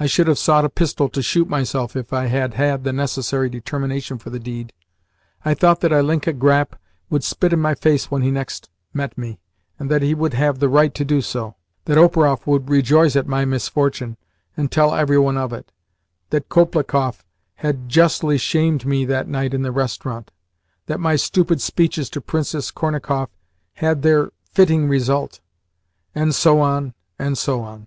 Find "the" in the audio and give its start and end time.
2.84-2.92, 4.30-4.38, 10.58-10.70, 19.62-19.70